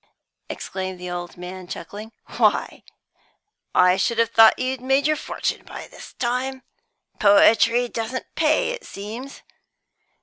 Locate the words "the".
0.99-1.11